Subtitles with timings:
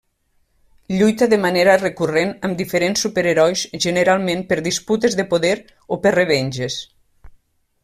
[1.01, 5.55] Lluita de manera recurrent amb diferents superherois generalment per disputes de poder
[5.97, 6.83] o per revenges.